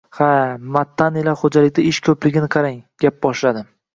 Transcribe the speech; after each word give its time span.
Ha-a, 0.17 0.45
Mattanilar 0.77 1.37
xo`jaligida 1.41 1.85
ish 1.91 2.01
ko`pligini 2.09 2.49
qarang, 2.57 2.81
gap 3.05 3.23
boshladim 3.27 3.71